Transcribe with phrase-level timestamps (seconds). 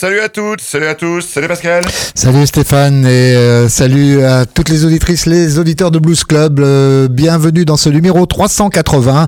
[0.00, 1.84] Salut à toutes, salut à tous, salut Pascal.
[2.14, 6.58] Salut Stéphane et euh, salut à toutes les auditrices, les auditeurs de Blues Club.
[6.58, 9.26] Euh, bienvenue dans ce numéro 380.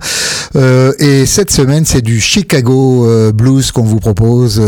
[0.57, 4.63] Euh, et cette semaine, c'est du Chicago Blues qu'on vous propose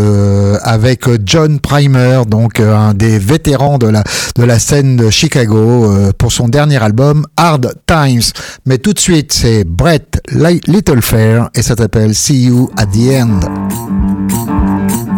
[0.61, 4.05] avec John Primer, donc un des vétérans de la
[4.37, 8.31] de la scène de Chicago pour son dernier album Hard Times.
[8.67, 15.14] Mais tout de suite, c'est Brett Littlefair et ça s'appelle See You at the End.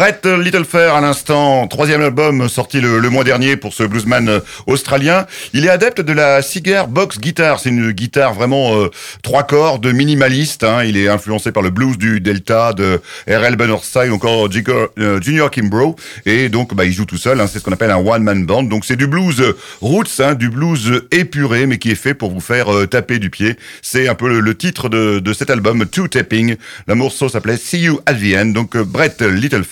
[0.00, 5.26] Little Fair à l'instant, troisième album sorti le, mois dernier pour ce bluesman euh, australien.
[5.52, 7.60] Il est adepte de la Cigar Box Guitar.
[7.60, 8.88] C'est une guitare vraiment euh,
[9.22, 10.64] trois cordes, minimaliste.
[10.64, 10.84] Hein.
[10.84, 13.56] Il est influencé par le blues du Delta, de R.L.
[13.56, 15.96] Burnside, encore euh, Junior Kimbrough.
[16.24, 17.38] Et donc, bah, il joue tout seul.
[17.38, 17.46] Hein.
[17.46, 18.62] C'est ce qu'on appelle un one-man band.
[18.62, 22.40] Donc, c'est du blues roots, hein, du blues épuré, mais qui est fait pour vous
[22.40, 23.56] faire taper du pied.
[23.82, 26.56] C'est un peu le, titre de, cet album, Two Tapping.
[26.86, 28.46] La morceau s'appelait See You at the End.
[28.46, 29.64] Donc, Brett Little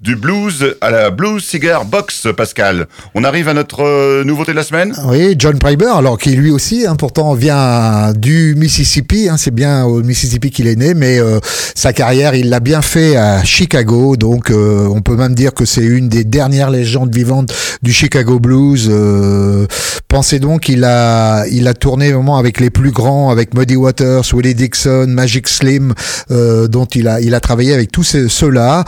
[0.00, 2.86] Du blues à la Blues Cigar Box, Pascal.
[3.14, 6.50] On arrive à notre euh, nouveauté de la semaine Oui, John Priber, alors qui lui
[6.50, 11.18] aussi, hein, pourtant vient du Mississippi, hein, c'est bien au Mississippi qu'il est né, mais
[11.18, 11.38] euh,
[11.74, 15.64] sa carrière, il l'a bien fait à Chicago, donc euh, on peut même dire que
[15.64, 17.52] c'est une des dernières légendes vivantes
[17.82, 18.90] du Chicago Blues.
[20.08, 24.24] pensez donc, il a, il a tourné vraiment avec les plus grands, avec Muddy Waters,
[24.32, 25.94] Willie Dixon, Magic Slim,
[26.28, 28.84] dont il a, il a travaillé avec tous ceux-là.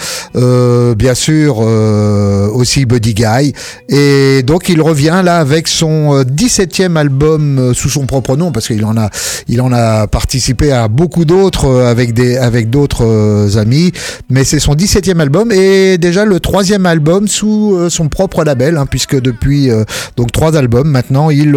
[0.96, 3.52] Bien sûr euh, aussi Buddy Guy.
[3.88, 8.52] Et donc il revient là avec son 17e euh, album euh, sous son propre nom,
[8.52, 9.10] parce qu'il en a,
[9.60, 13.92] en a participé à beaucoup d'autres avec avec d'autres amis.
[14.30, 18.86] Mais c'est son 17e album et déjà le troisième album sous son propre label, hein,
[18.86, 19.70] puisque depuis
[20.16, 21.56] donc trois albums maintenant, il,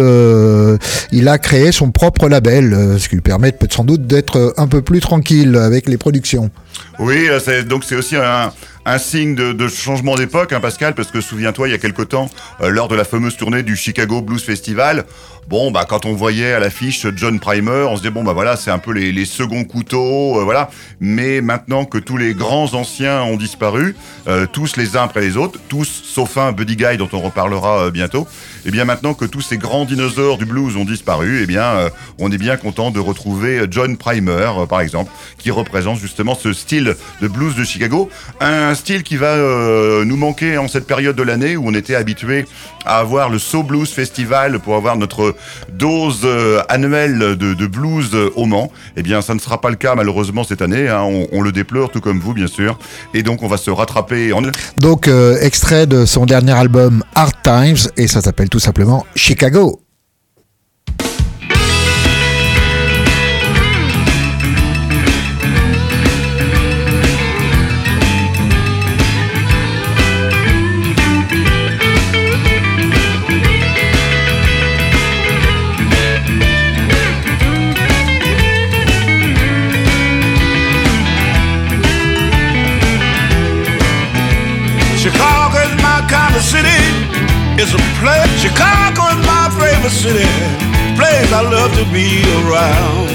[1.12, 4.66] il a créé son propre label, ce qui lui permet peut sans doute d'être un
[4.66, 6.50] peu plus tranquille avec les productions.
[6.98, 7.28] Oui,
[7.68, 8.52] donc c'est aussi un,
[8.84, 12.28] un signe de, changement d'époque, hein, Pascal, parce que souviens-toi, il y a quelque temps,
[12.60, 15.04] euh, lors de la fameuse tournée du Chicago Blues Festival,
[15.48, 18.56] bon, bah, quand on voyait à l'affiche John Primer, on se disait, bon, bah voilà,
[18.56, 20.70] c'est un peu les, les seconds couteaux, euh, voilà.
[21.00, 23.94] Mais maintenant que tous les grands anciens ont disparu,
[24.26, 27.90] euh, tous les uns après les autres, tous sauf un Buddy Guy dont on reparlera
[27.90, 28.26] bientôt.
[28.64, 32.30] Et bien maintenant que tous ces grands dinosaures du blues ont disparu, et bien on
[32.30, 37.28] est bien content de retrouver John Primer, par exemple, qui représente justement ce style de
[37.28, 38.10] blues de Chicago,
[38.40, 39.36] un style qui va
[40.04, 42.44] nous manquer en cette période de l'année où on était habitué
[42.84, 45.34] à avoir le So Blues Festival pour avoir notre
[45.72, 46.26] dose
[46.68, 48.70] annuelle de, blues au Mans.
[48.96, 50.88] Eh bien, ça ne sera pas le cas malheureusement cette année.
[50.88, 51.02] Hein.
[51.32, 52.78] On, le déplore, tout comme vous, bien sûr.
[53.14, 54.32] Et donc, on va se rattraper.
[54.32, 54.42] En...
[54.76, 59.81] Donc, euh, extrait de son dernier album Hard Times, et ça s'appelle tout simplement Chicago.
[89.82, 90.30] Favorite city,
[90.94, 93.10] place I love to be around.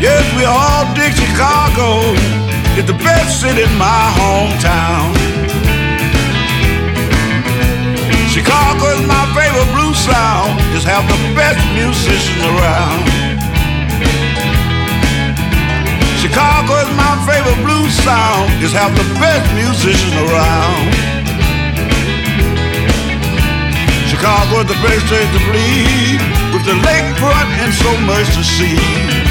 [0.00, 2.12] Yes, we all dig Chicago.
[2.76, 5.16] It's the best city in my hometown.
[8.28, 10.60] Chicago is my favorite blues sound.
[10.76, 13.08] Just have the best musicians around.
[16.20, 18.50] Chicago is my favorite blues sound.
[18.60, 21.19] Just have the best musicians around.
[24.20, 26.20] Chicago, the best place to bleed,
[26.52, 29.29] with the lakefront and so much to see.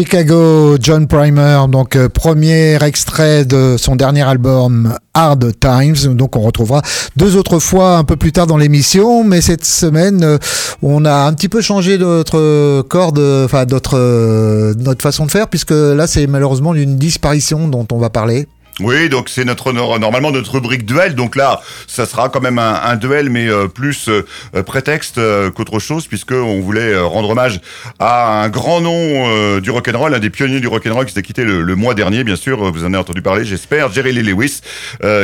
[0.00, 6.14] Chicago, John Primer, donc euh, premier extrait de son dernier album Hard Times.
[6.14, 6.80] Donc on retrouvera
[7.16, 10.38] deux autres fois un peu plus tard dans l'émission, mais cette semaine euh,
[10.80, 15.48] on a un petit peu changé notre corde, enfin notre euh, notre façon de faire,
[15.48, 18.48] puisque là c'est malheureusement une disparition dont on va parler.
[18.82, 21.14] Oui, donc c'est notre normalement notre rubrique duel.
[21.14, 25.78] Donc là, ça sera quand même un, duel, mais euh, plus euh, prétexte euh, qu'autre
[25.78, 27.60] chose, puisque on voulait rendre hommage
[27.98, 31.76] à un grand nom du rock'n'roll, un des pionniers du rock'n'roll qui s'est quitté le,
[31.76, 32.72] mois dernier, bien sûr.
[32.72, 33.92] Vous en avez entendu parler, j'espère.
[33.92, 34.60] Jerry Lee Lewis,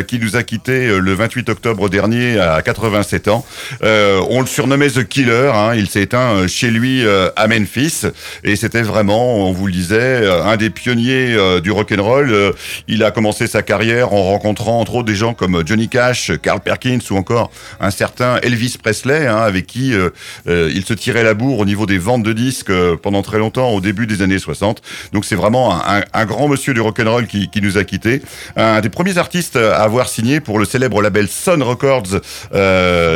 [0.07, 3.45] qui nous a quitté le 28 octobre dernier à 87 ans.
[3.83, 5.51] on le surnommait The Killer.
[5.55, 7.05] Hein, il s'est éteint chez lui
[7.37, 8.03] à Memphis,
[8.45, 12.55] et c'était vraiment, on vous le disait, un des pionniers du rock'n'roll.
[12.89, 16.61] il a commencé sa carrière en rencontrant entre autres des gens comme Johnny Cash, Carl
[16.61, 17.51] Perkins ou encore
[17.81, 20.11] un certain Elvis Presley, hein, avec qui euh,
[20.49, 23.39] euh, il se tirait la bourre au niveau des ventes de disques euh, pendant très
[23.39, 24.83] longtemps, au début des années 60.
[25.13, 28.23] Donc c'est vraiment un, un, grand monsieur du rock'n'roll qui, qui nous a quittés.
[28.57, 32.21] Un des premiers artistes à avoir signé pour le célèbre label Sun Records,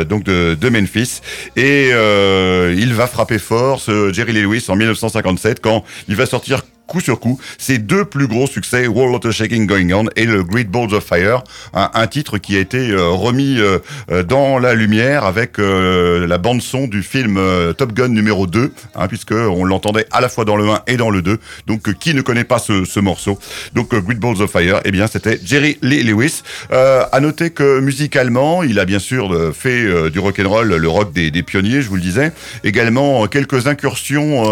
[0.07, 1.21] donc de, de, Memphis.
[1.55, 6.61] Et il va frapper fort, ce Jerry Lee Lewis, en 1957, quand il va sortir
[6.91, 10.43] coup sur coup ses deux plus gros succès, World of Shaking Going On et le
[10.43, 11.41] Great Balls of Fire,
[11.73, 13.79] un, titre qui a été euh, remis euh,
[14.11, 17.39] euh, dans la lumière avec la bande son du film
[17.77, 20.97] Top Gun numéro 2, hein, puisque on l'entendait à la fois dans le 1 et
[20.97, 21.39] dans le 2.
[21.67, 23.39] Donc qui ne connaît pas ce, ce morceau?
[23.73, 26.41] Donc Great Balls of Fire, eh bien c'était Jerry Lee Lewis.
[26.73, 30.89] Euh, à noter que musicalement, il a bien sûr fait du rock and roll, le
[30.89, 32.33] rock des, des, pionniers, je vous le disais.
[32.63, 34.43] Également quelques incursions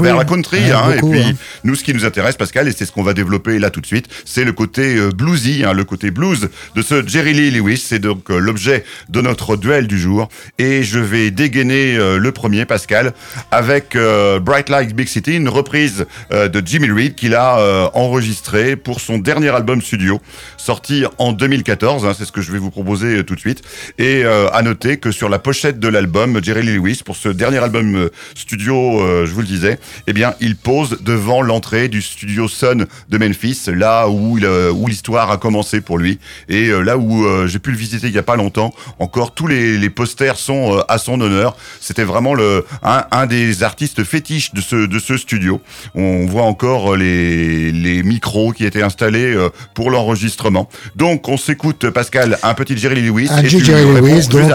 [0.00, 1.32] vers la country, hein, et puis hein.
[1.66, 3.86] Nous, ce qui nous intéresse, Pascal, et c'est ce qu'on va développer là tout de
[3.86, 7.82] suite, c'est le côté euh, bluesy, hein, le côté blues de ce Jerry Lee Lewis.
[7.84, 10.28] C'est donc euh, l'objet de notre duel du jour.
[10.58, 13.14] Et je vais dégainer euh, le premier, Pascal,
[13.50, 13.96] avec
[14.42, 19.48] Bright Light Big City, une reprise de Jimmy Reed qu'il a enregistré pour son dernier
[19.48, 20.20] album studio,
[20.56, 22.04] sorti en 2014.
[22.04, 23.62] Hein, c'est ce que je vais vous proposer tout de suite.
[23.98, 27.58] Et à noter que sur la pochette de l'album, Jerry Lee Lewis, pour ce dernier
[27.58, 32.86] album studio, je vous le disais, eh bien, il pose devant l'entrée du studio Sun
[33.08, 36.18] de Memphis, là où, euh, où l'histoire a commencé pour lui.
[36.48, 39.32] Et euh, là où euh, j'ai pu le visiter il y a pas longtemps, encore
[39.32, 41.56] tous les, les posters sont à son honneur.
[41.80, 45.60] C'était vraiment le, un, un, des artistes fétiches de ce, de ce studio.
[45.94, 49.34] On voit encore les, les micros qui étaient installés
[49.74, 50.68] pour l'enregistrement.
[50.94, 53.28] Donc on s'écoute Pascal, un petit Jerry Lewis.
[53.30, 54.52] Un Jerry Lewis donc,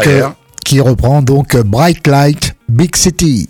[0.63, 3.49] qui reprend donc Bright Light Big City.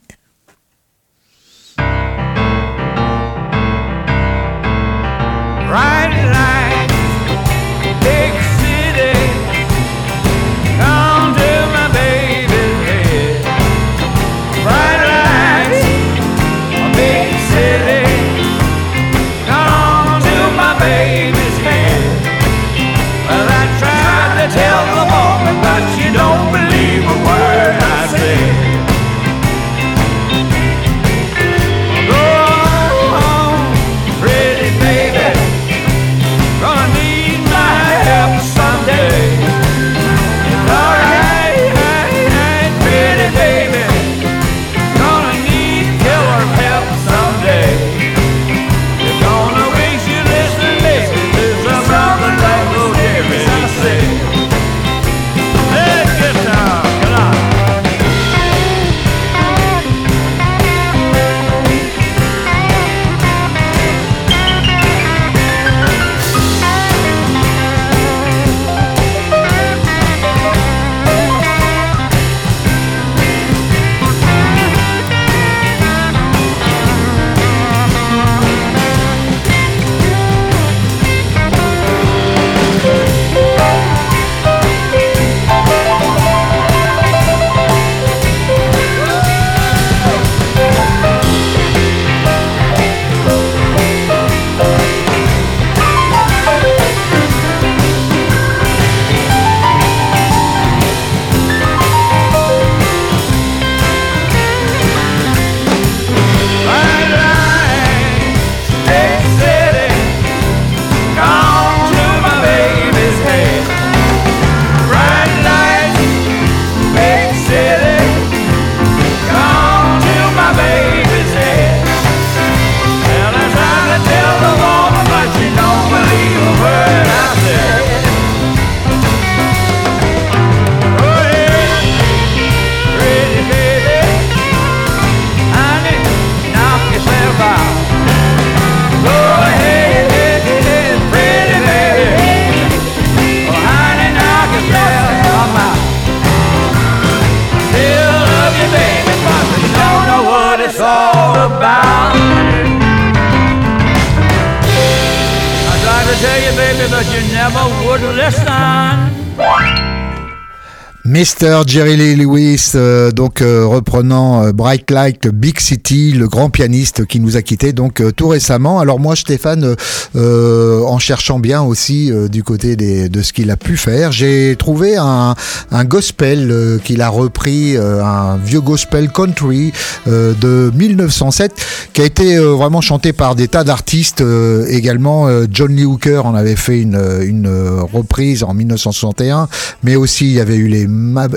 [161.22, 161.31] mais
[161.66, 167.08] Jerry Lee Lewis, euh, donc euh, reprenant euh, Bright Light Big City, le grand pianiste
[167.08, 168.80] qui nous a quitté donc tout récemment.
[168.80, 169.76] Alors moi, Stéphane,
[170.16, 174.98] en cherchant bien aussi du côté des, de ce qu'il a pu faire, j'ai trouvé
[174.98, 175.34] un,
[175.72, 179.72] un gospel qu'il a repris, un vieux gospel country
[180.06, 181.54] de 1907,
[181.94, 184.24] qui a été vraiment chanté par des tas d'artistes
[184.68, 185.28] également.
[185.50, 187.50] John Lee Hooker en avait fait une, une
[187.92, 189.48] reprise en 1961,
[189.84, 190.88] mais aussi il y avait eu les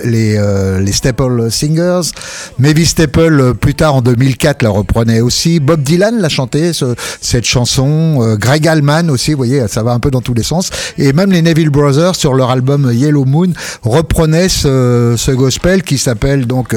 [0.04, 2.10] les, euh, Staple Singers.
[2.58, 5.60] Mavis Staple, euh, plus tard en 2004, la reprenait aussi.
[5.60, 8.18] Bob Dylan l'a chanté, ce, cette chanson.
[8.20, 10.70] Euh, Greg Allman aussi, vous voyez, ça va un peu dans tous les sens.
[10.98, 16.46] Et même les Neville Brothers, sur leur album Yellow Moon, reprenaient ce, gospel qui s'appelle
[16.46, 16.76] donc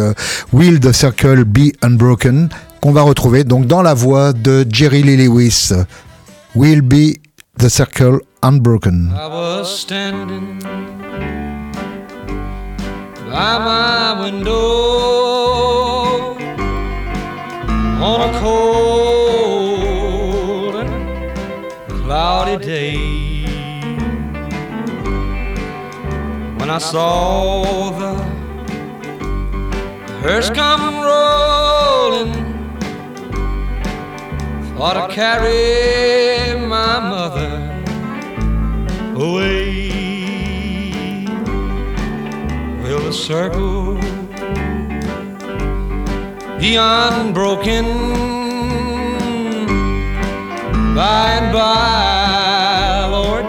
[0.52, 2.50] Will the Circle Be Unbroken,
[2.82, 5.72] qu'on va retrouver donc dans la voix de Jerry Lee Lewis.
[6.56, 7.18] Will Be
[7.60, 9.14] the Circle Unbroken.
[13.30, 14.58] By my window
[18.02, 19.56] on a cold
[20.76, 20.92] and
[22.04, 22.98] cloudy day.
[26.58, 28.14] When I saw the
[30.22, 32.34] hearse come rolling,
[34.78, 37.52] thought to carry my mother
[39.16, 39.87] away.
[43.08, 43.94] A circle
[46.60, 47.86] be unbroken
[50.94, 53.46] by and by, Lord,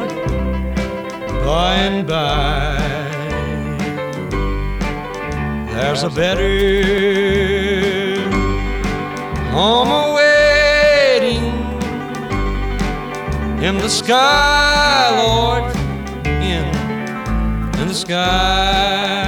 [1.45, 2.77] by and by.
[5.75, 6.55] There's a better
[9.51, 11.47] home awaiting
[13.61, 15.75] in the sky, Lord,
[16.27, 16.65] in,
[17.81, 19.28] in the sky.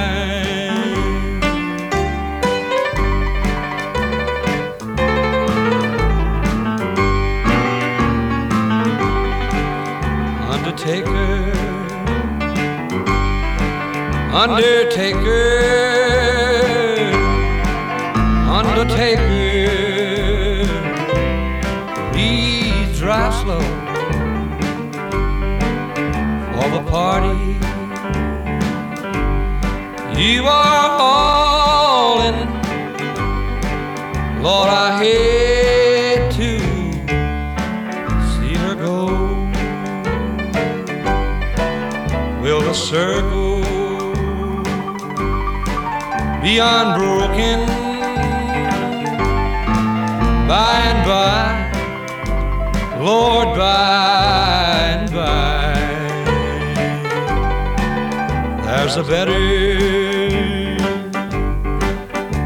[14.33, 15.61] Undertaker,
[18.49, 19.27] Undertaker,
[22.12, 23.61] please drive slow.
[26.55, 27.57] For the party.
[30.16, 32.38] You are hauling,
[34.43, 35.39] Lord, I hate
[46.51, 47.61] be unbroken
[50.49, 51.47] by and by,
[52.99, 55.75] Lord, by and by.
[58.67, 59.41] There's a better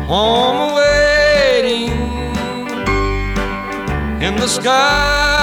[0.04, 1.92] home waiting
[4.26, 5.33] in the sky,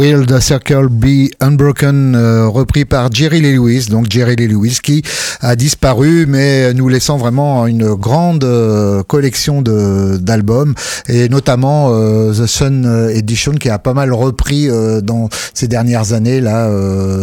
[0.00, 3.88] Will the Circle Be Unbroken, euh, repris par Jerry Lee Lewis.
[3.90, 5.02] Donc Jerry Lee Lewis qui
[5.42, 10.72] a disparu, mais nous laissant vraiment une grande euh, collection d'albums
[11.06, 14.70] et notamment euh, The Sun Edition qui a pas mal repris
[15.02, 16.40] dans ces dernières années.
[16.40, 16.70] Là,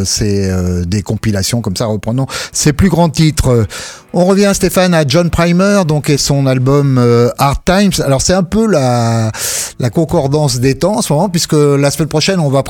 [0.05, 0.47] c'est
[0.85, 3.65] des compilations comme ça reprenant ses plus grands titres.
[4.13, 6.97] On revient Stéphane à John Primer donc et son album
[7.37, 8.03] Hard Times.
[8.03, 9.31] Alors c'est un peu la
[9.79, 12.63] la concordance des temps en ce moment puisque la semaine prochaine on va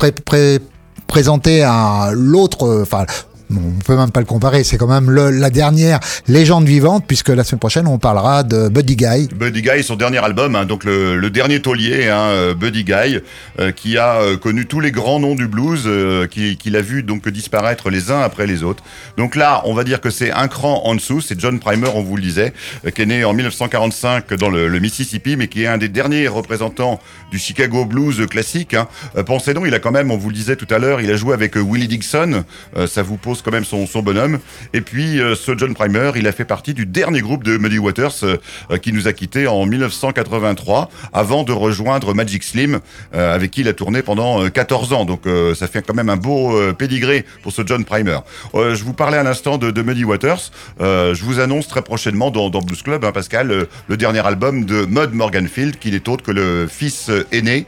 [1.08, 3.06] présenter à l'autre, enfin
[3.52, 7.44] on peut même pas le comparer, c'est quand même la dernière légende vivante, puisque la
[7.44, 9.30] semaine prochaine, on parlera de Buddy Guy.
[9.34, 13.20] Buddy Guy, son dernier album, hein, donc le, dernier taulier, hein, euh, Buddy Guy,
[13.60, 15.88] euh, qui a euh, connu tous les grands noms du blues,
[16.30, 18.84] qui, qui l'a vu donc disparaître les uns après les autres.
[19.18, 22.02] Donc là, on va dire que c'est un cran en dessous, c'est John Primer, on
[22.02, 22.54] vous le disait,
[22.94, 27.00] qui est né en 1945 dans le, Mississippi, mais qui est un des derniers représentants
[27.32, 28.76] du Chicago blues classique.
[28.76, 28.88] Hein.
[29.26, 31.16] pensez donc, il a quand même, on vous le disait tout à l'heure, il a
[31.16, 32.44] joué avec Willie Dixon,
[32.86, 34.40] ça vous pose quand même son, bonhomme.
[34.74, 37.80] Et puis euh, ce John Primer, il a fait partie du dernier groupe de Muddy
[37.80, 38.38] Waters euh,
[38.72, 42.80] euh, qui nous a quittés en 1983 avant de rejoindre Magic Slim
[43.14, 45.06] avec qui il a tourné pendant 14 ans.
[45.06, 45.24] Donc
[45.56, 48.20] ça fait quand même un beau pédigré pour ce John Primer.
[48.54, 50.52] je vous parlais à l'instant de, Muddy Waters.
[50.80, 55.14] je vous annonce très prochainement dans, Blues Club, hein, Pascal, le dernier album de Mud
[55.14, 57.66] Morganfield, qui n'est autre que le fils aîné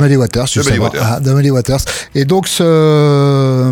[0.00, 0.90] Muddy Waters, justement.
[1.00, 1.80] Ah, de Muddy Waters.
[2.14, 3.70] Et donc ce,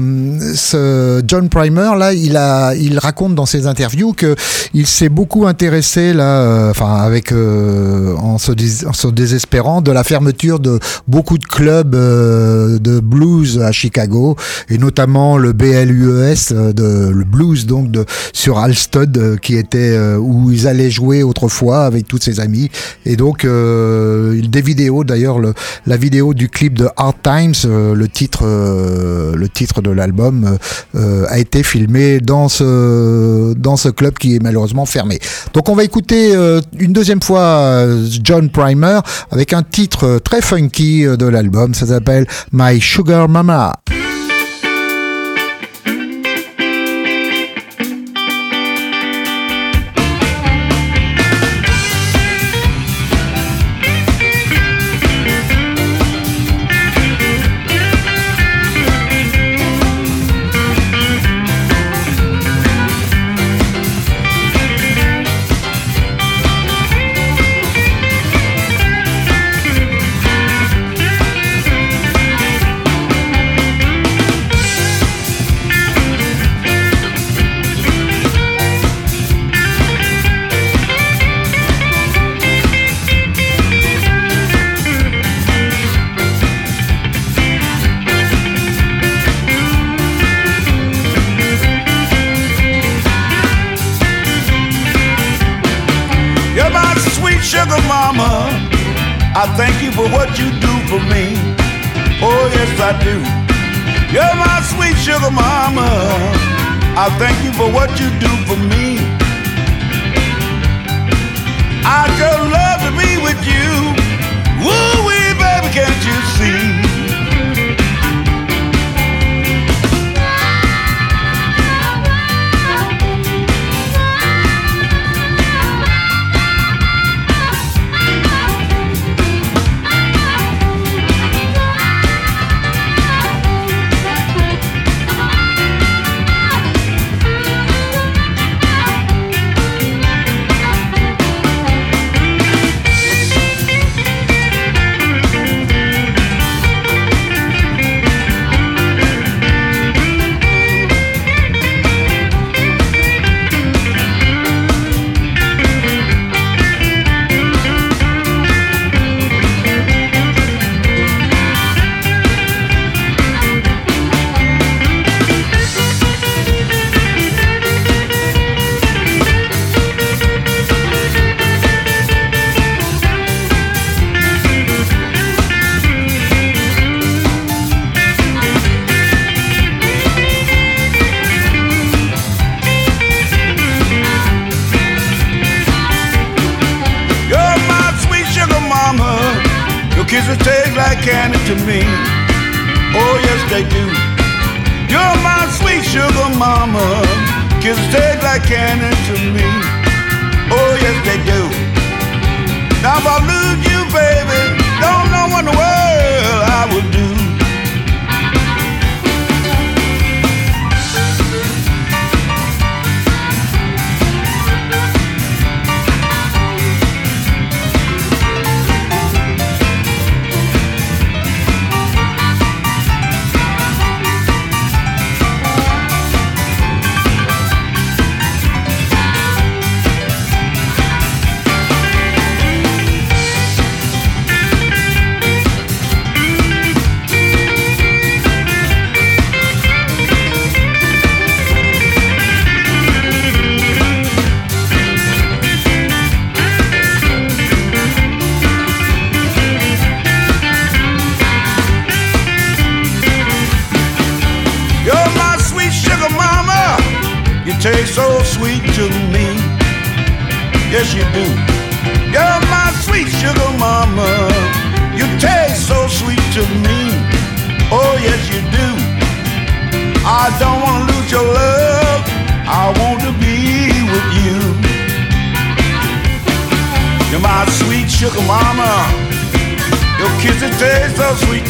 [0.54, 4.34] ce John Primer là, il a, il raconte dans ses interviews que
[4.74, 8.52] il s'est beaucoup intéressé là, euh, enfin avec euh, en, se
[8.86, 14.36] en, se désespérant de la fermeture de beaucoup de clubs euh, de blues à Chicago
[14.68, 20.66] et notamment le BLUES de le blues donc de sur Alstud qui était où ils
[20.66, 22.70] allaient jouer autrefois avec tous ses amis
[23.04, 25.38] et donc des vidéos d'ailleurs
[25.86, 30.58] la vidéo du clip de Hard Times le titre le titre de l'album
[30.94, 35.18] a été filmé dans ce dans ce club qui est malheureusement fermé.
[35.54, 38.98] Donc on va écouter euh, une deuxième fois euh, John Primer
[39.30, 41.74] avec un titre très funky euh, de l'album.
[41.74, 43.72] Ça s'appelle My Sugar Mama.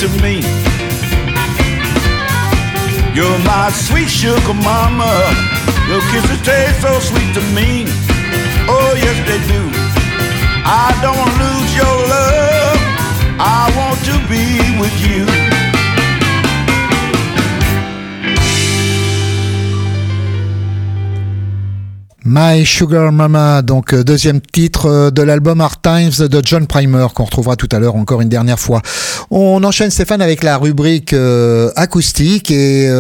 [0.03, 0.43] To me.
[3.15, 5.12] You're my sweet sugar mama.
[5.87, 7.87] Your kisses taste so sweet to me.
[8.67, 9.62] Oh, yes, they do.
[10.67, 12.79] I don't want to lose your love.
[13.38, 14.43] I want to be
[22.35, 27.09] My Sugar Mama, donc euh, deuxième titre euh, de l'album Hard Times de John Primer
[27.14, 28.81] qu'on retrouvera tout à l'heure encore une dernière fois.
[29.31, 32.90] On enchaîne Stéphane avec la rubrique euh, acoustique et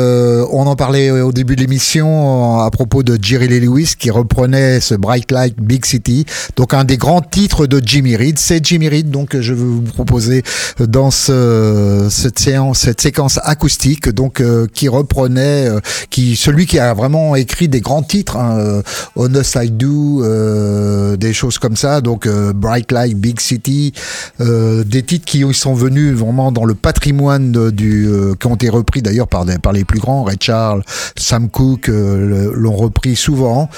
[0.50, 4.80] on en parlait au début de l'émission à propos de Jerry Lee Lewis qui reprenait
[4.80, 8.38] ce Bright Light Big City, donc un des grands titres de Jimmy Reed.
[8.38, 10.42] C'est Jimmy Reed donc je vais vous proposer
[10.78, 14.42] dans ce, cette séance, cette séquence acoustique donc
[14.74, 15.68] qui reprenait,
[16.10, 18.36] qui celui qui a vraiment écrit des grands titres.
[18.36, 18.82] Hein,
[19.22, 22.00] Honest I Do, euh, des choses comme ça.
[22.00, 23.92] Donc euh, Bright Light, Big City,
[24.40, 28.08] euh, des titres qui sont venus vraiment dans le patrimoine du,
[28.40, 30.24] qui ont été repris d'ailleurs par, par les plus grands.
[30.24, 30.82] Ray Charles,
[31.16, 33.68] Sam Cooke l'ont repris souvent.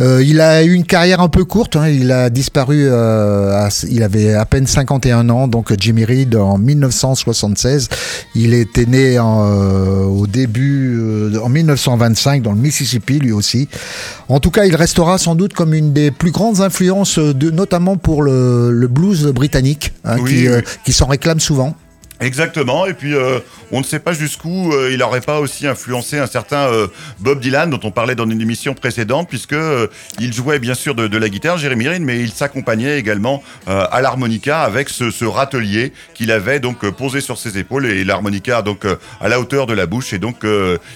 [0.00, 1.76] il a eu une carrière un peu courte.
[1.76, 1.88] Hein.
[1.88, 2.86] il a disparu.
[2.86, 5.48] il avait à peine 51 ans.
[5.48, 7.88] Donc Jimmy Reed en 1976.
[8.34, 13.68] Il était né au début en 1925 dans le Mississippi lui aussi.
[14.28, 17.98] En tout cas, il restera sans doute comme une des plus grandes influences, de, notamment
[17.98, 21.76] pour le, blues britannique, hein, euh, qui, s'en réclame souvent.
[22.20, 23.38] Exactement, et puis euh,
[23.72, 26.68] on ne sait pas jusqu'où euh, il n'aurait pas aussi influencé un certain
[27.20, 29.56] Bob Dylan dont on parlait dans une émission précédente, puisque
[30.20, 34.62] il jouait bien sûr de, la guitare, Jérémy Rine, mais il s'accompagnait également à l'harmonica
[34.62, 38.86] avec ce, râtelier qu'il avait donc posé sur ses épaules et l'harmonica donc
[39.20, 40.44] à la hauteur de la bouche, et donc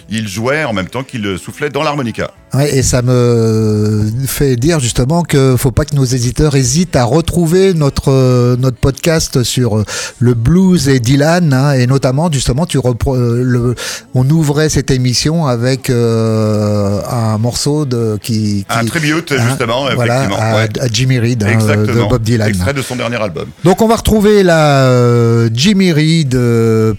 [0.08, 2.32] il jouait en même temps qu'il soufflait dans l'harmonica.
[2.68, 7.72] Et ça me fait dire justement que faut pas que nos éditeurs hésitent à retrouver
[7.72, 9.84] notre euh, notre podcast sur euh,
[10.18, 13.74] le blues et Dylan, hein, et notamment justement tu euh, le,
[14.14, 20.66] on ouvrait cette émission avec un morceau de qui, un tribute hein, justement voilà, à,
[20.92, 23.48] Jimmy Reed hein, de Bob Dylan, extrait de son dernier album.
[23.64, 26.38] Donc on va retrouver la Jimmy Reed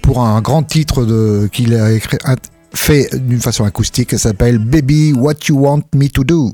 [0.02, 2.18] pour un grand titre de qu'il a écrit
[2.76, 6.54] fait d'une façon acoustique, s'appelle Baby What You Want Me to Do.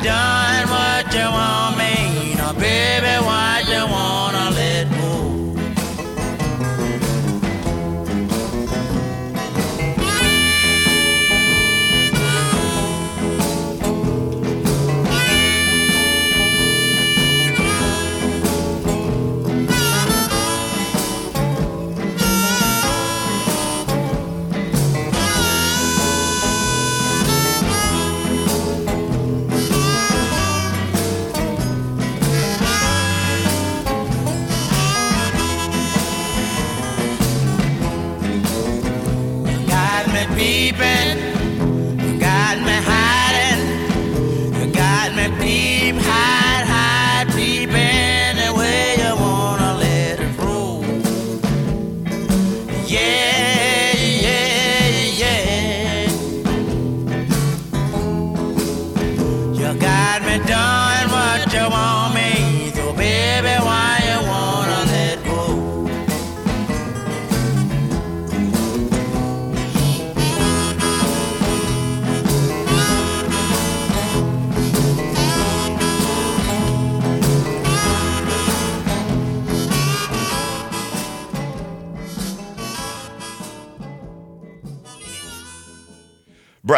[0.00, 2.34] done what you want me.
[2.36, 3.24] Now, baby,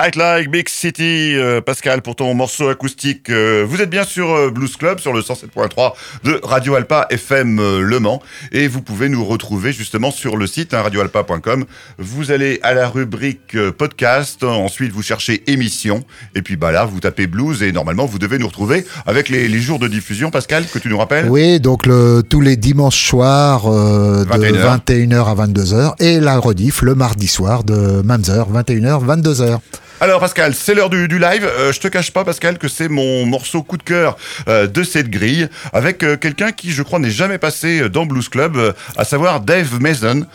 [0.05, 3.31] Bright Like Big City, euh, Pascal, pour ton morceau acoustique.
[3.31, 7.57] Euh, vous êtes bien sur euh, Blues Club, sur le 107.3 de Radio Alpa FM
[7.81, 8.21] Le Mans.
[8.53, 11.64] Et vous pouvez nous retrouver justement sur le site hein, radioalpa.com.
[11.97, 16.05] Vous allez à la rubrique podcast, ensuite vous cherchez émission.
[16.35, 19.49] Et puis bah là, vous tapez blues et normalement vous devez nous retrouver avec les,
[19.59, 21.31] jours de diffusion, Pascal, que tu nous rappelles?
[21.31, 25.25] Oui, donc le, tous les dimanches soirs de 21h.
[25.25, 29.61] à 22h et la rediff le mardi soir de même heure, 21h, 22h.
[30.05, 31.49] Alors Pascal, c'est l'heure du, live.
[31.49, 34.83] Euh, je te cache pas Pascal que c'est mon morceau coup de cœur euh, de
[34.83, 39.05] cette grille avec euh, quelqu'un qui je crois n'est jamais passé dans Blues Club, à
[39.07, 40.27] savoir Dave Mason.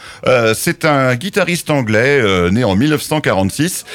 [0.55, 3.85] c'est un guitariste anglais né en 1946.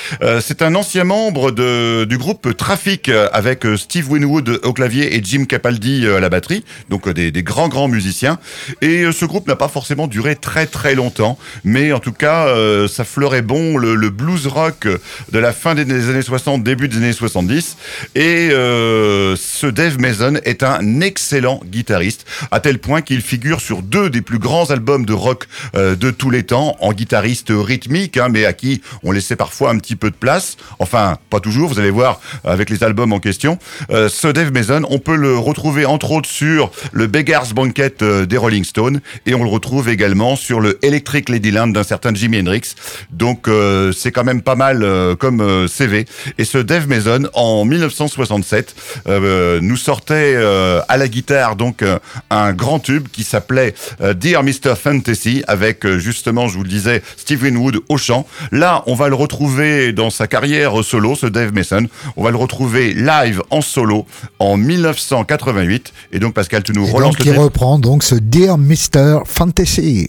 [0.40, 6.06] c'est un ancien membre du groupe Traffic avec Steve Winwood au clavier et Jim Capaldi
[6.06, 8.38] à la batterie, donc des, des grands grands musiciens.
[8.80, 12.46] Et ce groupe n'a pas forcément duré très très longtemps, mais en tout cas
[12.86, 14.86] ça fleurait bon le, le blues rock
[15.32, 17.78] de la fin des années 60, début des années 70.
[18.14, 23.80] Et euh, ce Dave Mason est un excellent guitariste, à tel point qu'il figure sur
[23.80, 28.18] deux des plus grands albums de rock euh, de tous les temps, en guitariste rythmique,
[28.18, 30.58] hein, mais à qui on laissait parfois un petit peu de place.
[30.80, 33.58] Enfin, pas toujours, vous allez voir avec les albums en question.
[33.90, 37.94] Euh, ce Dave Mason, on peut le retrouver entre autres sur le Beggar's Banquet
[38.28, 42.40] des Rolling Stones, et on le retrouve également sur le Electric Ladyland d'un certain Jimi
[42.40, 42.74] Hendrix.
[43.10, 43.48] Donc
[43.96, 44.86] c'est quand même pas mal
[45.18, 46.06] comme euh, CV.
[46.38, 48.74] Et ce Dave Mason, en 1967,
[49.06, 51.84] euh, nous sortait euh, à la guitare donc
[52.30, 54.74] un grand tube qui s'appelait Dear Mr.
[54.80, 58.26] Fantasy, avec justement, je vous le disais, Stephen Wood au chant.
[58.52, 61.86] Là, on va le retrouver dans sa carrière solo, ce Dave Mason.
[62.16, 64.06] On va le retrouver live en solo
[64.38, 65.92] en 1988.
[66.12, 67.16] Et donc, Pascal, tu nous relances.
[67.16, 69.20] Donc, il reprend donc ce Dear Mr.
[69.26, 70.08] Fantasy.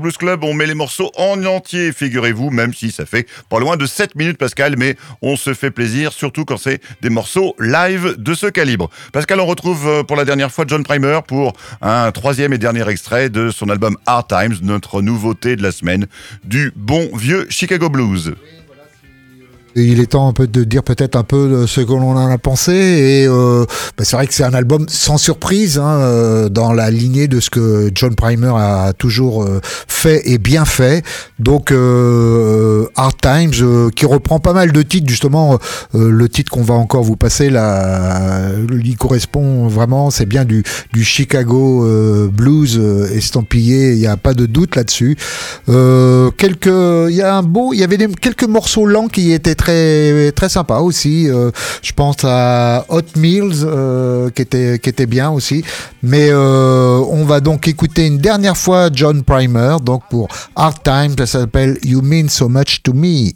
[0.00, 3.76] Blues Club, on met les morceaux en entier, figurez-vous, même si ça fait pas loin
[3.76, 8.16] de 7 minutes, Pascal, mais on se fait plaisir, surtout quand c'est des morceaux live
[8.18, 8.90] de ce calibre.
[9.12, 12.88] Pascal, on retrouve euh, pour la dernière fois John Primer pour un troisième et dernier
[12.88, 16.06] extrait de son album Hard Times, notre nouveauté de la semaine,
[16.44, 18.34] du bon vieux Chicago Blues
[19.76, 22.38] il est temps un peu de dire peut-être un peu ce que l'on en a
[22.38, 23.64] pensé et euh,
[23.96, 27.40] bah, c'est vrai que c'est un album sans surprise hein, euh, dans la lignée de
[27.40, 31.04] ce que John Primer a toujours euh, fait et bien fait.
[31.38, 35.58] Donc Hard Times qui reprend pas mal de titres justement
[35.92, 41.04] le titre qu'on va encore vous passer là il correspond vraiment c'est bien du, du
[41.04, 41.86] Chicago
[42.32, 42.80] blues
[43.12, 45.16] estampillé il n'y a pas de doute là-dessus.
[45.66, 49.54] Quelques il y a un beau il y avait des, quelques morceaux lents qui étaient
[49.54, 51.28] très très très sympa aussi.
[51.28, 51.50] Euh,
[51.82, 55.64] je pense à Hot Meals euh, qui était qui était bien aussi.
[56.02, 61.14] Mais euh, on va donc écouter une dernière fois John Primer donc pour Hard Time.
[61.18, 63.32] Ça s'appelle You Mean So Much to Me.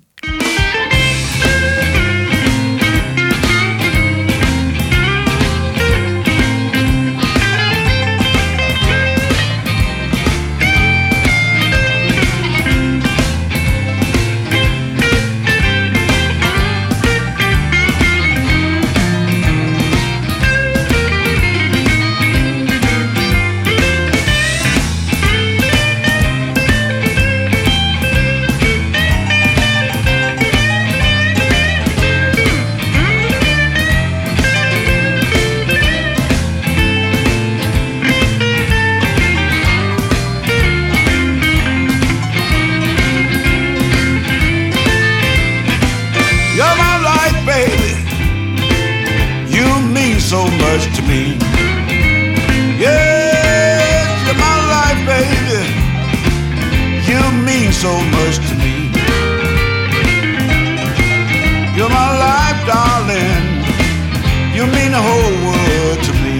[64.90, 66.38] mean the whole world to me.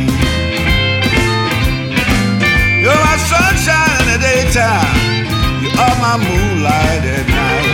[2.82, 4.94] You're my sunshine in the daytime.
[5.62, 7.70] You are my moonlight at night.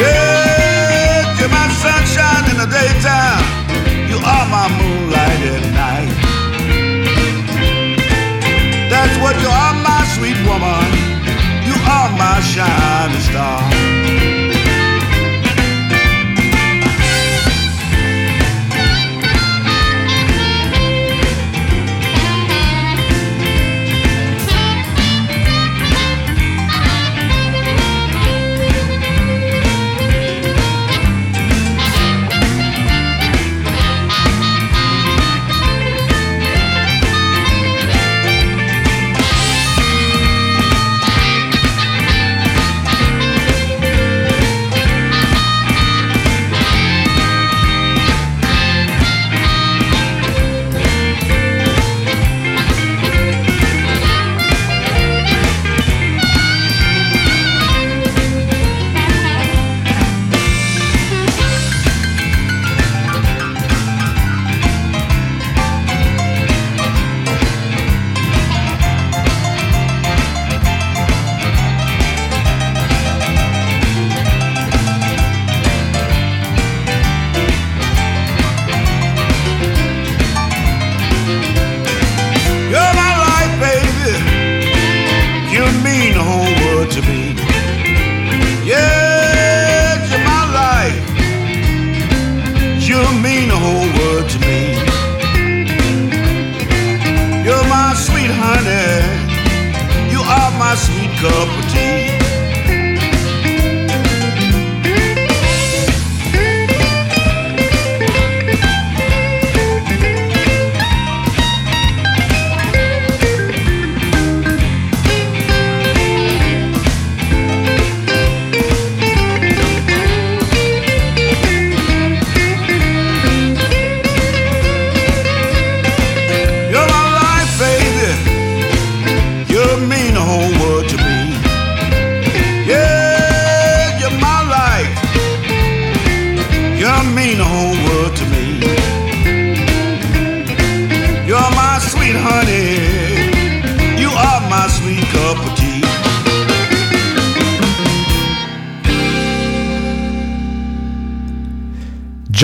[0.00, 3.44] Yeah, you're my sunshine in the daytime.
[4.08, 6.14] You are my moonlight at night.
[8.88, 10.88] That's what you are, my sweet woman.
[11.68, 13.93] You are my shining star.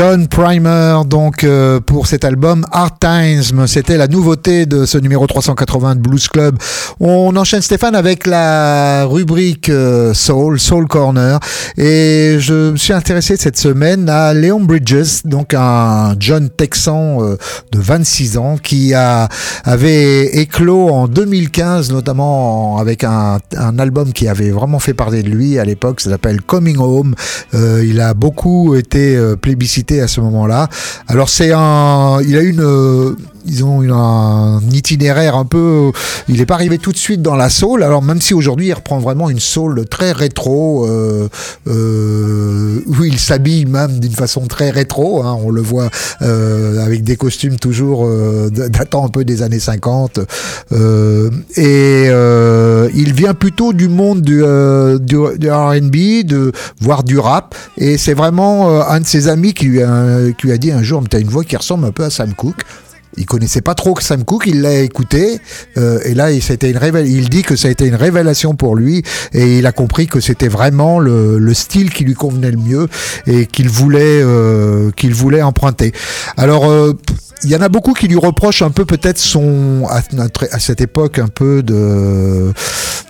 [0.00, 5.26] John Primer, donc euh, pour cet album Hard Times, c'était la nouveauté de ce numéro
[5.26, 6.56] 380 de Blues Club.
[7.00, 11.40] On enchaîne Stéphane avec la rubrique euh, Soul, Soul Corner,
[11.76, 17.36] et je me suis intéressé cette semaine à Leon Bridges, donc un jeune Texan euh,
[17.72, 19.28] de 26 ans qui a
[19.64, 25.28] avait éclos en 2015, notamment avec un, un album qui avait vraiment fait parler de
[25.28, 27.14] lui à l'époque, ça s'appelle Coming Home.
[27.52, 30.68] il a beaucoup été plébiscité à ce moment-là.
[31.08, 33.16] Alors c'est un, il a une, euh,
[33.46, 35.90] ils ont un itinéraire un peu.
[36.28, 37.82] Il n'est pas arrivé tout de suite dans la soul.
[37.82, 41.28] Alors même si aujourd'hui il reprend vraiment une soul très rétro, euh,
[41.68, 45.22] euh, où il s'habille même d'une façon très rétro.
[45.24, 48.08] Hein, on le voit avec des costumes toujours
[48.50, 50.20] datant un peu des années 50.
[50.72, 52.06] Euh, et
[52.94, 57.54] il vient plutôt du monde du R&B, de voire du rap.
[57.76, 60.82] Et c'est vraiment un de ses amis qui lui a, qui lui a dit un
[60.82, 62.64] jour, tu as une voix qui ressemble un peu à Sam Cooke
[63.16, 65.40] il connaissait pas trop Sam Cooke, il l'a écouté
[65.76, 67.08] euh, et là il, une révél...
[67.08, 69.02] il dit que ça a été une révélation pour lui
[69.32, 72.88] et il a compris que c'était vraiment le, le, style qui lui convenait le mieux
[73.26, 75.92] et qu'il voulait euh, qu'il voulait emprunter.
[76.36, 76.92] Alors euh,
[77.42, 80.00] il y en a beaucoup qui lui reprochent un peu peut-être son à,
[80.52, 82.52] à, cette époque un peu de,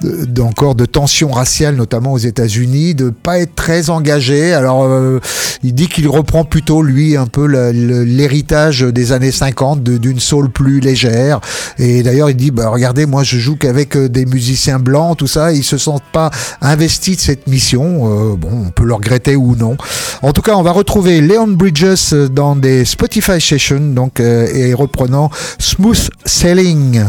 [0.02, 4.54] de, de tension raciale notamment aux États-Unis de pas être très engagé.
[4.54, 5.20] Alors euh,
[5.62, 10.80] il dit qu'il reprend plutôt lui un peu l'héritage des années 50 d'une soul plus
[10.80, 11.40] légère
[11.78, 15.26] et d'ailleurs il dit bah regardez moi je joue qu'avec euh, des musiciens blancs tout
[15.26, 18.32] ça ils se sentent pas investis de cette mission.
[18.32, 19.76] Euh, bon on peut le regretter ou non.
[20.22, 24.74] En tout cas on va retrouver Leon Bridges dans des Spotify sessions donc euh, et
[24.74, 27.02] reprenant Smooth Sailing.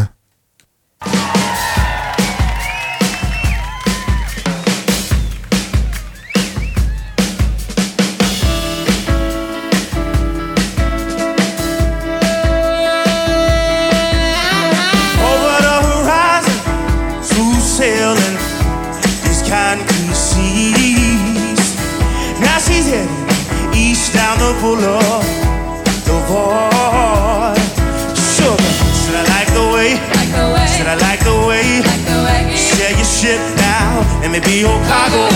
[34.68, 35.31] And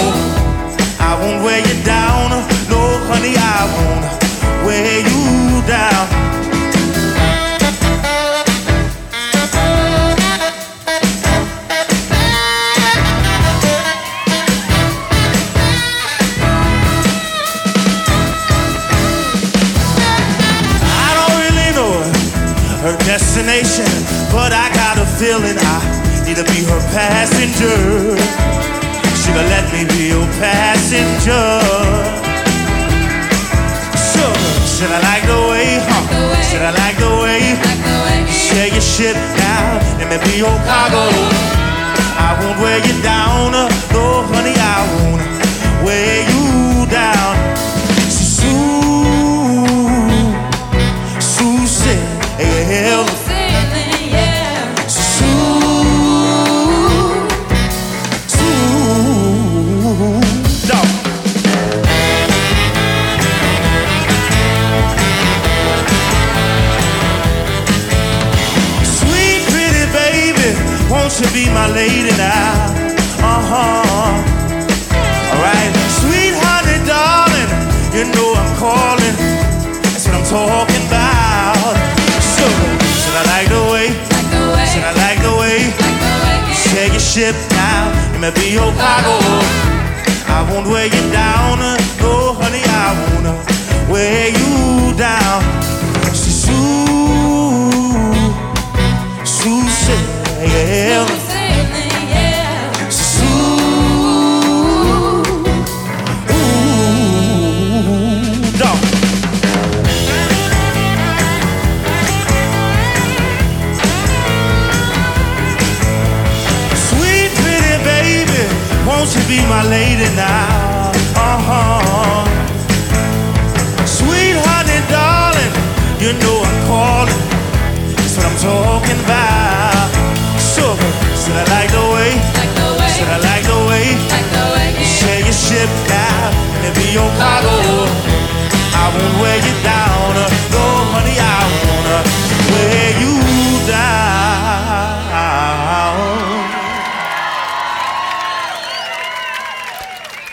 [138.96, 139.65] I won't wear you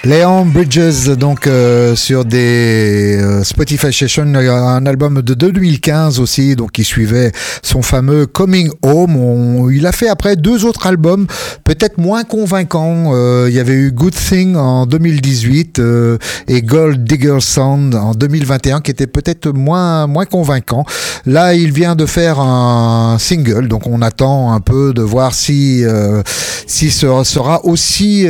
[0.05, 6.73] Léon Bridges, donc euh, sur des euh, Spotify Sessions, un album de 2015 aussi, donc
[6.73, 7.31] qui suivait
[7.63, 9.71] son fameux Coming Home.
[9.73, 11.29] il a fait après deux autres albums,
[11.63, 13.13] peut-être moins convaincants.
[13.15, 15.81] Euh, il y avait eu Good Thing en 2018
[16.49, 20.85] et Gold Digger Sound en 2021, qui était peut-être moins moins convaincant.
[21.27, 25.85] Là, il vient de faire un single, donc on attend un peu de voir si
[26.67, 28.27] si ce sera aussi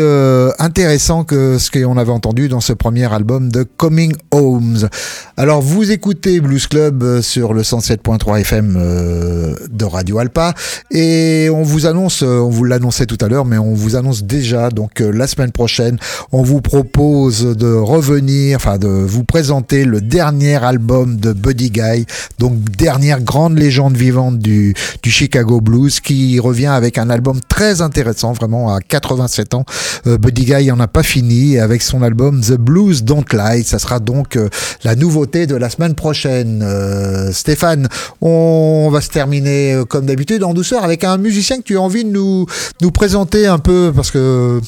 [0.59, 4.89] intéressant que ce qu'on avait entendu dans ce premier album de Coming Homes.
[5.37, 10.55] Alors vous écoutez Blues Club euh, sur le 107.3 FM euh, de Radio Alpa
[10.91, 14.25] et on vous annonce, euh, on vous l'annonçait tout à l'heure, mais on vous annonce
[14.25, 15.99] déjà donc la semaine prochaine,
[16.33, 22.07] on vous propose de revenir, enfin de vous présenter le dernier album de Buddy Guy,
[22.41, 27.83] donc dernière grande légende vivante du, du Chicago Blues qui revient avec un album très
[27.83, 29.65] intéressant, vraiment à 87 ans.
[30.05, 33.65] Buddy Guy en a pas fini avec son album The Blues Don't Lie.
[33.65, 34.49] Ça sera donc euh,
[34.85, 36.63] la nouveauté de la semaine prochaine.
[36.63, 37.89] Euh, Stéphane,
[38.21, 41.81] on va se terminer euh, comme d'habitude en douceur avec un musicien que tu as
[41.81, 42.47] envie de nous,
[42.81, 44.61] nous présenter un peu parce que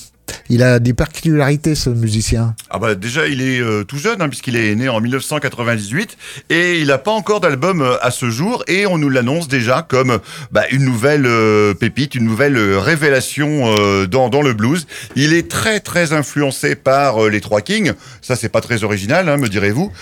[0.50, 2.54] il a des particularités, ce musicien.
[2.70, 6.16] Ah bah déjà, il est euh, tout jeune, hein, puisqu'il est né en 1998,
[6.50, 9.86] et il n'a pas encore d'album euh, à ce jour, et on nous l'annonce déjà
[9.88, 10.18] comme
[10.52, 13.74] bah, une nouvelle euh, pépite, une nouvelle révélation
[14.06, 14.86] dans, dans, le blues.
[15.16, 19.36] Il est très très influencé par les Trois Kings, ça c'est pas très original, hein,
[19.36, 19.92] me direz-vous,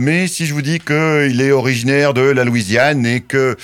[0.00, 3.56] mais si je vous dis qu'il est originaire de la Louisiane et que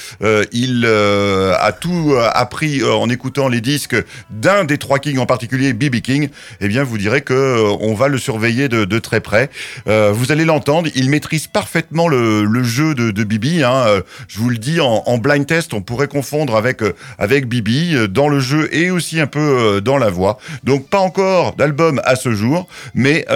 [0.52, 3.96] il a tout appris en écoutant les disques
[4.30, 6.00] d'un des Trois Kings en particulier, B.B.
[6.00, 6.28] King,
[6.60, 9.50] eh bien, vous direz que euh, on va le surveiller de, très près.
[9.88, 13.62] Euh, vous allez l'entendre, il maîtrise parfaitement le, jeu de, Bibi.
[13.62, 13.84] Hein.
[13.86, 16.80] Euh, je vous le dis, en, blind test, on pourrait confondre avec
[17.18, 20.38] avec Bibi dans le jeu et aussi un peu dans la voix.
[20.64, 23.26] Donc, pas encore d'album à ce jour, mais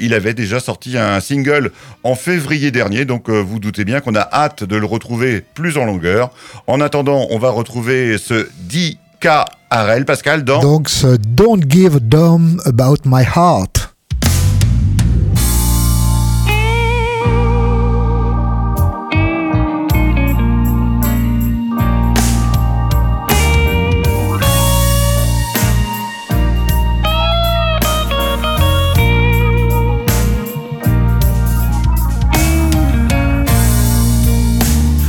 [0.00, 1.70] il avait déjà sorti un single
[2.02, 3.04] en février dernier.
[3.04, 6.30] Donc, vous doutez bien qu'on a hâte de le retrouver plus en longueur.
[6.66, 9.28] En attendant, on va retrouver ce 10 K.
[10.04, 10.60] Pascal, dans...
[10.60, 13.94] Donc, ce Don't Give a Damn About My Heart.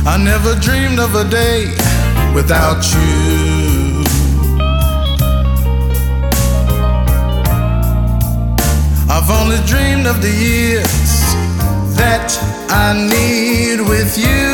[0.06, 1.66] I never dreamed of a day
[2.34, 3.37] without you.
[9.30, 11.34] I've only dreamed of the years
[11.98, 12.32] that
[12.70, 14.47] I need with you.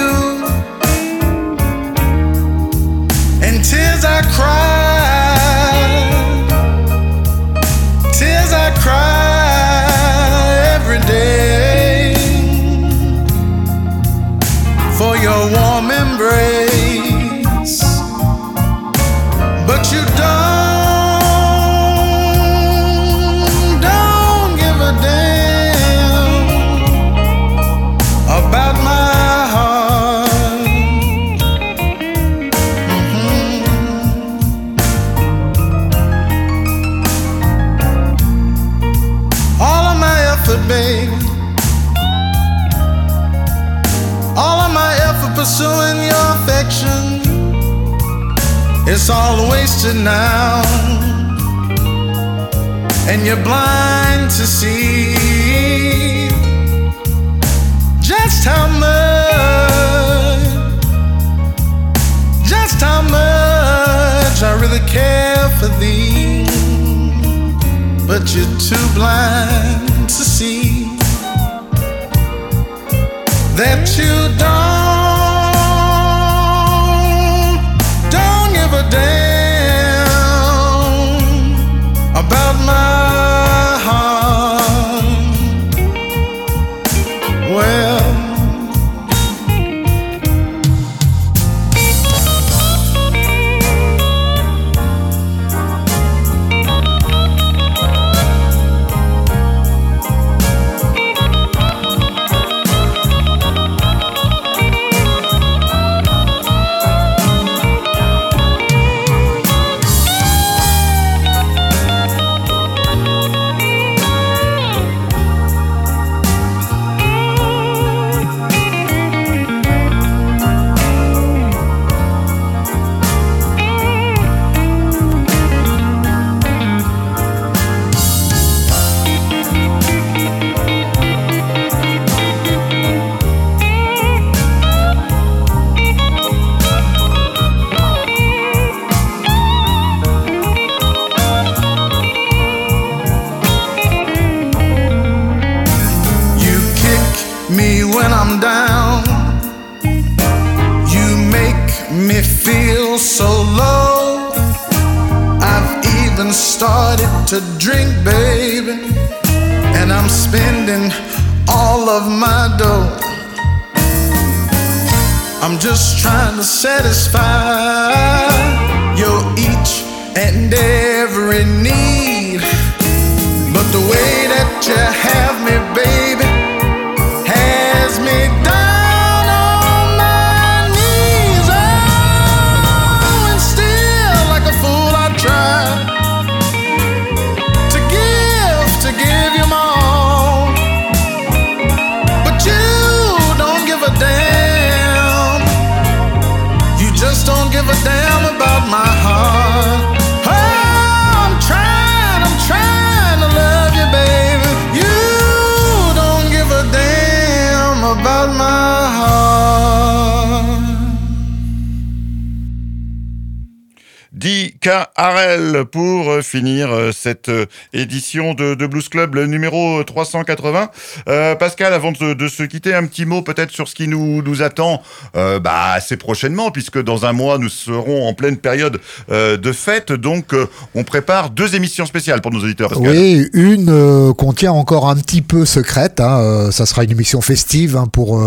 [214.64, 217.44] Di Harel pour euh, finir euh, cette euh,
[217.74, 220.70] édition de, Blues Club, numéro 380.
[221.06, 224.42] Euh, Pascal, avant de, se quitter, un petit mot peut-être sur ce qui nous, nous
[224.42, 224.82] attend
[225.14, 229.92] bah, assez prochainement, puisque dans un mois, nous serons en pleine période de fête.
[229.92, 230.34] Donc,
[230.74, 232.72] on prépare deux émissions spéciales pour nos auditeurs.
[232.80, 236.00] Oui, une qu'on tient encore un petit peu secrète.
[236.00, 238.22] Hein, ça sera une émission festive hein, pour,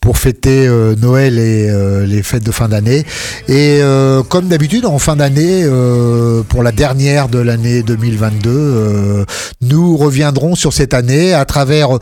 [0.00, 0.68] pour fêter
[1.00, 3.04] Noël et les fêtes de fin d'année.
[3.48, 3.80] Et
[4.28, 8.50] comme d'habitude, en fin d'année, euh, pour la dernière de l'année 2022.
[8.50, 9.24] Euh,
[9.60, 11.98] nous reviendrons sur cette année à travers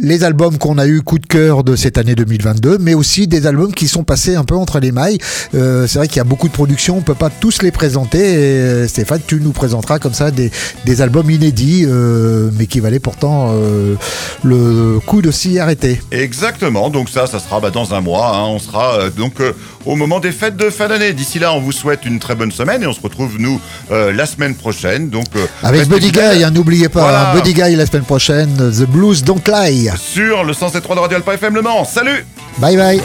[0.00, 3.46] les albums qu'on a eu coup de cœur de cette année 2022, mais aussi des
[3.46, 5.18] albums qui sont passés un peu entre les mailles.
[5.54, 8.88] Euh, c'est vrai qu'il y a beaucoup de productions, on peut pas tous les présenter.
[8.88, 10.50] Stéphane, tu nous présenteras comme ça des,
[11.02, 11.86] albums inédits,
[12.58, 13.54] mais qui valaient pourtant
[14.42, 16.00] le coup de s'y arrêter.
[16.10, 16.90] Exactement.
[16.90, 18.36] Donc ça, ça sera bah, dans un mois.
[18.36, 18.46] Hein.
[18.46, 19.34] On sera donc
[19.84, 21.12] au moment des fêtes de fin d'année.
[21.12, 23.60] D'ici là, on vous souhaite une très bonne semaine et on se retrouve nous
[23.90, 25.08] la semaine prochaine.
[25.08, 25.26] Donc
[25.62, 27.30] avec Buddy Guy, hein, n'oubliez pas voilà.
[27.30, 28.56] hein, Buddy Guy la semaine prochaine.
[28.56, 31.84] The Blues Don't Lie sur le 107.3 de Radio Alpha FM Le Mans.
[31.84, 32.24] Salut
[32.58, 33.00] Bye bye